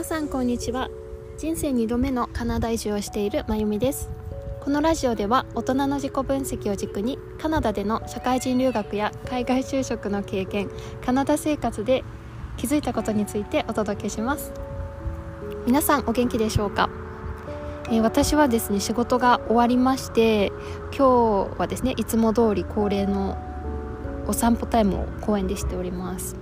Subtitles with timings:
[0.00, 0.88] 皆さんこんにちは。
[1.36, 4.08] 人生2度目のカナダ移住をしているまゆみです。
[4.62, 10.70] このラジオでは大人の自己分析を軸にカナダでの社会人留学や海外就職の経験
[11.04, 12.02] カナダ生活で
[12.56, 14.54] 気づいたことについてお届けします。
[15.66, 16.88] 皆さんお元気でしょうか？
[17.90, 20.50] えー、私はですね仕事が終わりまして
[20.96, 23.36] 今日はですねいつも通り恒例の
[24.26, 26.36] お散歩タイムを公園でしております。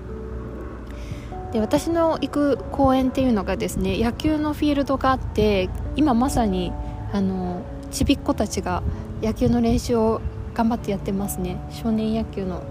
[1.52, 6.72] で私の行く公園っていうのがですね野球のフィールドがあって今まさに
[7.12, 8.82] あのちびっ子たちが
[9.22, 10.20] 野球の練習を
[10.54, 11.56] 頑張ってやってますね。
[11.70, 12.62] 少年野球の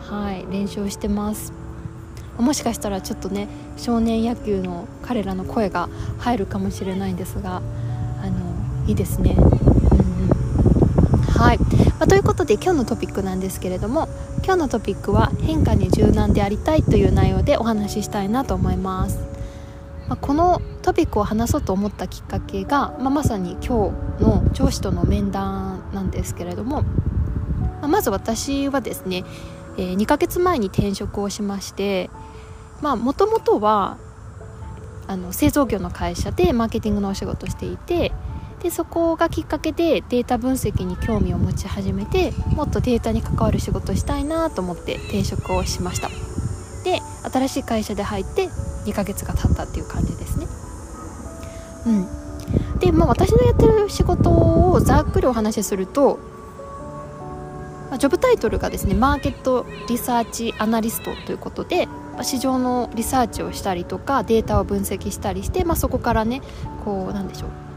[0.00, 1.52] はい練習をしてます。
[2.38, 5.88] もしかしたらちょっとね少年野球の彼らの声が
[6.18, 7.60] 入るかもしれないんですが
[8.22, 9.36] あのいいですね、
[11.42, 14.08] はい、まあ、ということで今日のトピックなんですけれども
[14.44, 19.18] 今日のトピックは変化に柔軟でありたいという内容でお話ししたいなと思います、
[20.06, 26.84] まあ、このトピックを話そうと思ったきっかけが、まあ、まさに今日の上司との面談なんですけれども、
[27.80, 29.24] ま、まず私はですね、
[29.76, 32.08] えー、2ヶ月前に転職をしまして
[32.82, 33.98] もともとは
[35.08, 38.12] あの製造業の会社でマーケティングのお仕事していて
[38.62, 46.08] でそこがきっかけでデータ分析に興味を持ち始めてもっとデータに関わる仕事をしたいなと思って転職をしました。
[46.84, 48.48] で新しい会社で入って
[48.86, 50.46] 2ヶ月が経ったっていう感じですね。
[51.86, 51.90] う
[52.76, 52.78] ん。
[52.78, 56.18] で、まあ、私のやってる仕事をざっくりお話しすると、
[57.90, 61.88] ま、ジョブタイトルがですねマーケットリサーチアナリストということで
[62.22, 66.42] 市場のリサーチをしたりとかデータを分析したりして、まあ、そこからね
[66.84, 67.71] こうなんでしょう。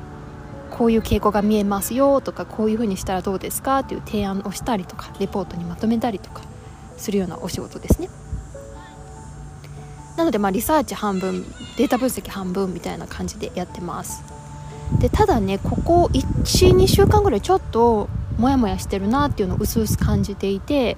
[0.77, 6.43] こういう傾向が見えますよとかこういうふうにしたらどうですかっていう提案をしたりとかレポートにまとめたりとか
[6.97, 8.09] するようなお仕事ですね。
[10.17, 11.43] なのでまあリサーチ半分
[11.77, 14.23] データ分析半分みたいな感じでやってます。
[14.99, 20.97] でただねここ12週間ぐらいちょっとモヤモヤしてるなっていうのをうすうす感じていて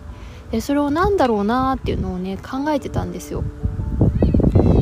[0.52, 3.44] でそれを何だろうなっていうのをね考えてたんですよ。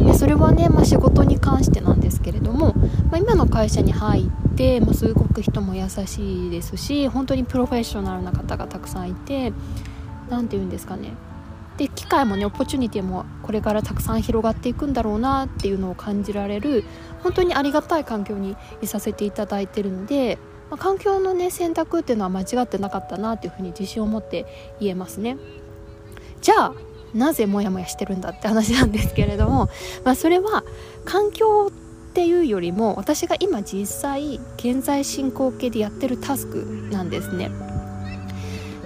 [0.06, 2.74] でそれはね、まあ、仕事に関してなんですけれども、
[3.12, 9.54] まあ、今の会社に入ってて、まあ、すごく人も優しいですし本当にプロフェッショナルな方がたくさんいて
[10.30, 11.14] 何て言うんですかね
[11.78, 16.86] で機会もねオポチュニティもこれからたくさん広がっていくんだろうなっていうのを感じられる
[17.22, 20.38] 本当にありがたい環境にいさせていただいてるので、
[20.70, 24.46] まあ、環境のね選択っていうのは間違ってなかったなっていうふうに自信を持って
[24.80, 25.38] 言えますね。
[26.42, 26.74] じゃあ
[27.14, 29.70] なぜモヤモヤしてるんだって話なんですけれども、
[30.04, 30.64] まあ、それは
[31.06, 31.85] 環境って
[32.16, 37.52] ていうよりも私が今実際現在進行形でやってるタスクなんですね。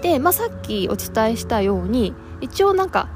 [0.02, 3.08] で、まあ、さっきお伝えしたように一応なんか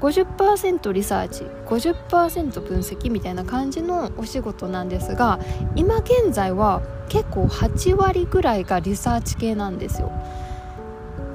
[0.00, 5.38] 50%リサーチ50%分析みたいな感じのお仕事なんですが
[5.76, 10.10] 今現在は結構8割ぐらいがリサーチ系なんですよ。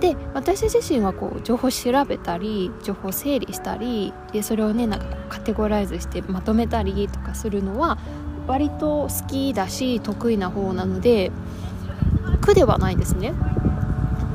[0.01, 7.97] で私自身はこう情報調べたり情報整理したりでそれをねなんかこうカテゴライズしてまとめたりとかするのは
[8.47, 11.31] 割と好きだし得意な方なので
[12.41, 13.33] 苦ではないですね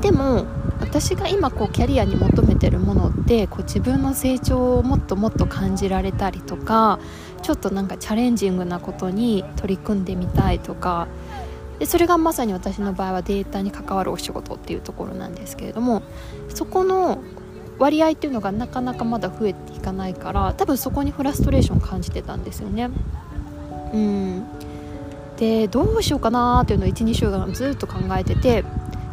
[0.01, 0.45] でも
[0.79, 6.99] 私が今こうキャリアに求めてるものってこう自分の成長をもっともっと感じられたりとか
[7.43, 11.07] ちょっとなんかチャレンジングなことに取り組んでみたいとか
[11.79, 16.03] でそれがまさに私の場合はデータに関わるお仕事っていうところなんですけれども
[16.49, 17.23] そこの
[17.79, 22.91] 割合っていうのがなかなかまだ増えていかないから多分そこにフラストレーションを感じてたんですよね。
[23.93, 24.43] うん
[25.37, 28.63] でどうしようかなっていうのを12週間ずっと考えてて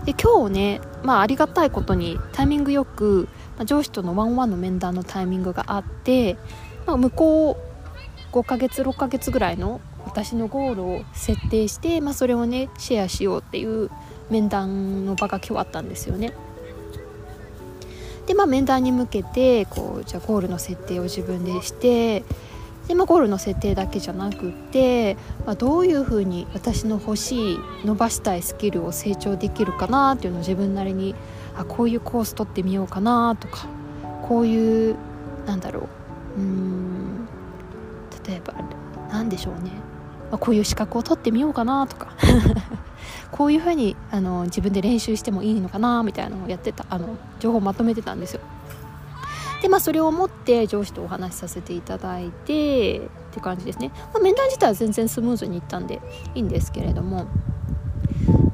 [0.05, 6.37] で今日ね、まあ、ありがたいことにタイミングよく、まあ、上司とのワンワンの面談のタイミングがあって、
[6.87, 7.59] まあ、向こ
[8.33, 13.91] う5ヶ月6ヶ月ぐらいの私のゴールを設定して、まあ、それをねシェアしようっていう
[14.31, 16.33] 面談の場が今日あったんですよね。
[18.27, 22.25] でまあ面談に向けてこうじゃあゴールの設定を自分でして
[22.89, 31.15] で、まあ、ゴールの設定だけじゃなくって、まあ、どういうふうに私の欲しい伸ばしたいスキルを成長できるかなっていうのを自分なりに
[31.57, 33.67] あこういうコース取ってみようかなとか
[34.23, 34.97] こういう
[35.47, 35.89] なんだろ
[36.37, 36.41] う。
[36.41, 37.29] うん
[38.27, 38.55] 例えば
[39.11, 39.71] 何でしょうね、
[40.31, 42.09] まあ、こういう資格を取ってみようかなとか。
[43.31, 48.41] こういうふうにあの自分で練習してもいいのかなみたいなのをやってたあの情報をまとめてたんですよ。
[49.68, 53.00] でまあそれを持って上司とお話しさせていただいてっ
[53.32, 56.00] て感じですね、まあ、面談自体は全然スムーズにいったんで
[56.34, 57.26] いいんですけれども。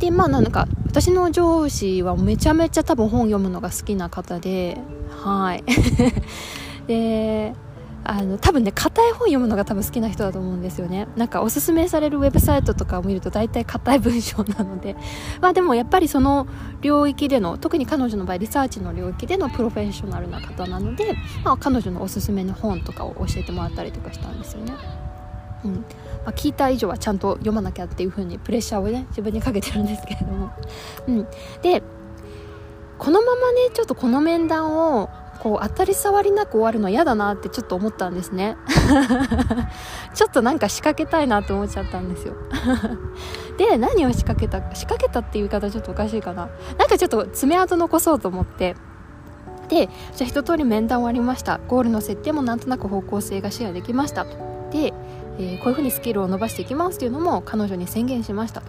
[0.01, 4.77] でまあなんか私の上司はめちゃめちゃ多分本読むのが好きな方で
[5.09, 5.65] はい。
[6.89, 7.55] で
[8.07, 11.09] あの多分ね硬い本読むのが多分好きな人だと思うんですよね。
[11.17, 14.95] なんかおすすめされるウェブサイトとかを見ると大体硬い文章なので。
[15.41, 16.47] まあでもやっぱりその
[16.83, 24.75] 領域での特に彼女の場合リサーチの領域でのプロフェッショナルな方なので、まあ、彼女のおすすめの本とかを教えてもらったりとかしたんですよね。
[25.65, 25.73] うん。
[25.73, 25.79] ま
[26.27, 30.51] あ、聞いた以上はちゃんと読まなきゃっていう風にプレッシャーをね自分にかけてるんですけれども、
[31.07, 31.27] うん、
[31.63, 31.83] で
[32.99, 35.11] このままねちょっとこの面談を
[35.45, 38.57] こう当たり障りなく終わるの嫌だなってちょっと思ったんですね。
[40.15, 42.33] ちょっとなんか仕掛けたいなと思っちゃったんですよ。
[43.59, 46.49] で何を仕掛けた仕掛けたっていう言い方ちょっとおかしいかな。
[46.79, 48.75] なんかちょっと爪痕残そうと思って。
[49.69, 51.61] でじゃあ一通り面談終わりました。
[51.69, 54.25] ゴールの設定もなんとなく方向性がシェアできました。
[54.25, 54.95] で、
[55.39, 58.63] えー、こういうふうにスキルを伸ばしていきますっていうのも彼女に宣言しました。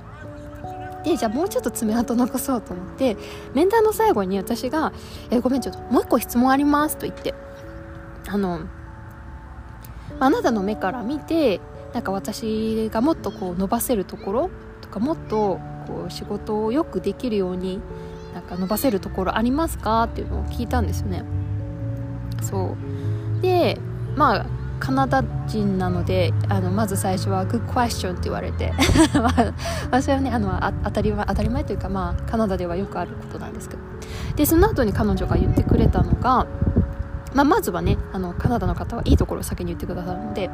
[1.06, 3.16] でじゃあもうちょっと爪痕残そうと思って
[3.54, 4.92] 面談の最後に私が
[5.30, 7.36] 「えごめんちょっともう一個質問あります」と言って
[8.28, 8.62] あの
[10.20, 11.62] あなたの目から見て
[11.94, 14.50] なんか私がもっとこう伸ばせるところ
[14.82, 17.80] とかもっとこう仕事をよくできるように
[18.34, 20.04] なんか伸ばせるところありますか？
[20.04, 21.24] っていうのを聞いたんですよね。
[22.42, 22.76] そ
[23.40, 23.42] う。
[23.42, 23.80] で
[24.16, 24.46] まあ
[24.80, 28.74] カナダ人なのであのまず最初は「Good question」って言われて。
[29.86, 33.82] 私はねあの当たり前当たり前というか、まあ、カナダではよくあることなんですけど。
[34.36, 36.46] でその後に彼女が言ってくれたのが、
[37.34, 40.50] まあ、まずはねあのカナダの方はいいところを先に言ってくださるので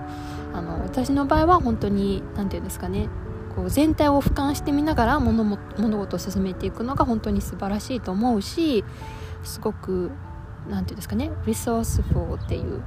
[0.53, 3.09] あの私の場合は本当に何て言うんですかね
[3.55, 8.83] こう全体を俯瞰してみながら物も物事を進めていくのが本当に素晴らしいと思うし
[9.43, 10.11] すごく
[10.69, 12.81] 何て言うんですかねリソースフォーっていう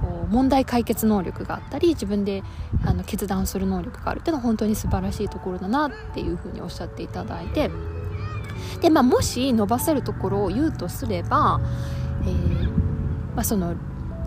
[0.00, 2.42] こう問題解決能力があったり自分で
[2.84, 7.70] あの決断する能力があるっていうのは本当に素晴らしいところだなっていうふうにおっしゃっていただいて
[8.80, 11.60] で、まあ、もし伸ばせるところを言うとすれば、
[12.22, 12.68] えー、
[13.34, 13.74] まあ、その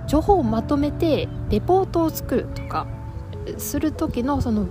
[0.07, 2.87] 情報をまとめてレポートを作るとか
[3.57, 4.67] する時のその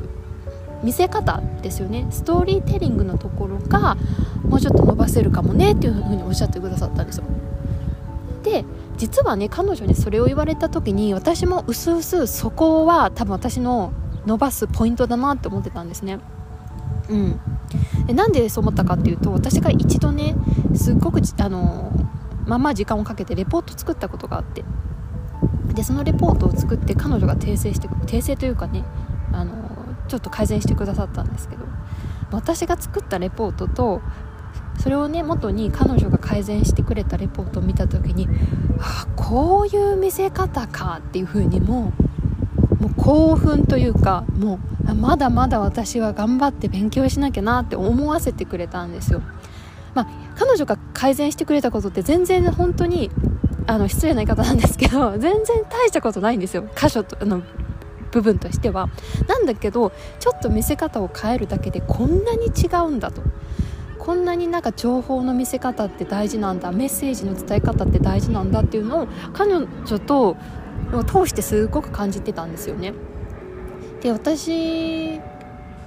[0.83, 3.97] 見せ方ですよねストーリーテリングのところが
[4.43, 7.25] もうちょっと伸ばせるかもねっていうふうにおっしゃってくださったんですよ。
[8.43, 8.65] で
[8.97, 13.93] 実はね彼女にそれを言われた時に私もうすうすそこは多分私の
[14.27, 16.21] 伸ばすポイントだなって思ってたんですね。
[17.09, 17.41] うん。
[18.07, 20.35] でなんでそう思ったかっていうと私が一度ね
[20.75, 21.93] すっごくあの
[22.47, 24.65] まあま時間をかけてレポート作ったことがあって。
[25.75, 28.85] でそのレポートを作って彼女が訂正して訂正というかね
[29.33, 29.55] あの
[30.07, 31.65] ちょっと改善してくださったんですけど
[32.31, 34.03] 私が作ったレポートと
[34.79, 38.29] それをね元に彼女が改善してくれたレポートを見た時に
[38.81, 41.93] あこういう見せ方かっていう風にも
[42.81, 44.59] もう興奮というかも
[44.89, 49.23] うまだまだ私は頑張って勉強しなきゃなって思わせてくれたんですよ。
[49.95, 53.11] まあ、彼女が改善してくれたことって全然本当に
[53.67, 56.65] あの失礼な言い方なんですけど 全然大したことないんですよ。
[56.77, 57.43] 箇所とあの
[58.11, 58.89] 部分としては。
[59.29, 63.23] なんだけどちょっと見せ方を変えるだけでこんなに違うんだと。
[64.03, 69.67] こんなになんか情報の見せ方って大事なんだメッセージの伝え方って大事なんだっていうのを彼女
[70.01, 70.37] と
[71.07, 72.95] 通してすごく感じてたんですよね。
[74.01, 75.21] で私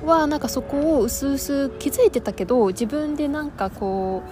[0.06, 4.24] はなんかそこをうすうす気づいてたけど自分でなんかこ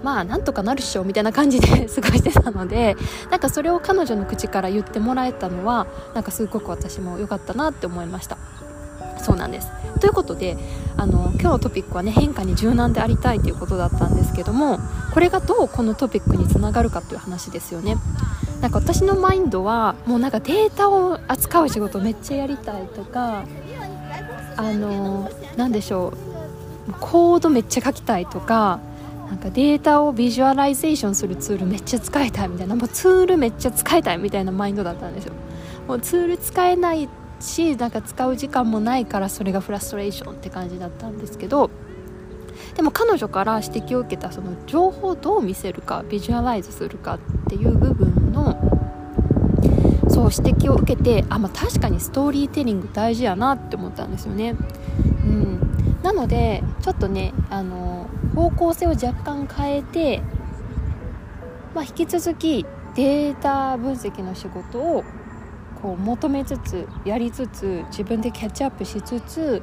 [0.00, 2.96] うまあなんとかなるっしょみたいな感じで過ごしてたので
[3.32, 8.38] なんかそれを彼女の口から言ってもらえたのはなんかすごく私も良かったなって思いました。
[9.28, 9.70] そうなんです。
[10.00, 10.56] ということで
[10.96, 14.78] あの今日のトピックはね変化に柔軟でありたいということだったんですけども
[15.12, 17.96] これがどうこのトピックにつながるかという話ですよね。
[18.62, 23.44] なんか私のマインドはもうなんかデータを扱う仕事めっちゃやりたいとか
[24.56, 26.14] あの何でしょ
[26.88, 28.80] うコードめっちゃ書きたいとか
[29.28, 35.34] なんかデータをビジュアライゼーションするツールめっちゃ使いたいみたいなもうツールめっちゃ使いたいみたいなマインドだったんですよ。
[35.86, 37.08] もうツール使えない
[37.40, 41.70] しなんか使う時間もないからそれがフラストレーションって感じだったんですけど
[42.74, 47.18] でも彼女から指摘を受けたその情報をどう見せるかビジュアライズするかっ
[47.48, 48.56] ていう部分の
[50.08, 54.56] そう指摘を受けてあ、まあ、確かにストーリーテリング大事やなって思ったんですよね。
[55.24, 55.60] うん、
[56.02, 60.22] なのでちょっとねあの方向性を若干変えて、
[61.74, 65.04] まあ、引き続きデータ分析の仕事を
[65.82, 69.62] こう求めつつやりつつ自分でキャッチアップしつつ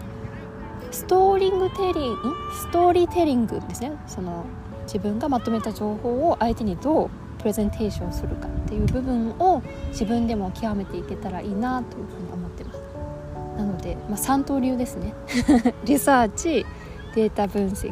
[0.91, 2.15] ストーリングテリン
[2.53, 3.91] ストーリーテリングですね。
[4.07, 4.45] その
[4.83, 12.79] 自分がまとめた情報を相手にどうプレゼンテーションするかっていう部分を自分でも極めていけたらいいなというふうに思ってます。
[13.57, 15.13] なので、まあ、3刀流ですね。
[15.85, 16.65] リサーチ
[17.15, 17.91] データ分析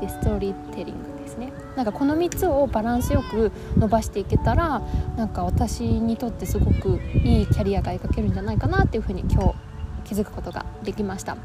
[0.00, 1.52] でストーリーテリングですね。
[1.76, 4.82] なんかこの3つをバランスよく伸ばしていけたら
[5.16, 9.54] なんか私にとってすごくいいキャリアが描けるんじゃないかなっていうふうに今日
[10.04, 11.36] 気づくことができました。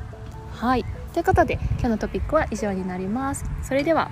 [0.53, 0.85] はい。
[1.13, 3.45] ということで今日のトピックは以上になります。
[3.63, 4.09] それでは